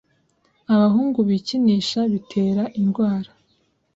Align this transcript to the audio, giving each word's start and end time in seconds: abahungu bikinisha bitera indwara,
abahungu 0.73 1.19
bikinisha 1.29 1.99
bitera 2.11 2.63
indwara, 2.79 3.31